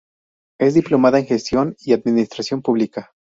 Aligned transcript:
Es 0.59 0.73
diplomada 0.73 1.19
en 1.19 1.27
Gestión 1.27 1.75
y 1.77 1.93
Administración 1.93 2.63
Pública. 2.63 3.11